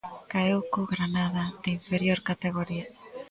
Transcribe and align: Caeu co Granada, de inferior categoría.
Caeu 0.31 0.59
co 0.71 0.81
Granada, 0.93 1.43
de 1.63 1.69
inferior 1.79 2.19
categoría. 2.29 2.85